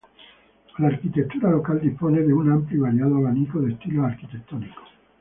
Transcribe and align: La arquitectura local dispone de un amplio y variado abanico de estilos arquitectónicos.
La 0.79 0.87
arquitectura 0.87 1.51
local 1.51 1.79
dispone 1.79 2.21
de 2.21 2.33
un 2.33 2.51
amplio 2.51 2.75
y 2.75 2.81
variado 2.81 3.17
abanico 3.17 3.59
de 3.59 3.73
estilos 3.73 4.07
arquitectónicos. 4.07 4.89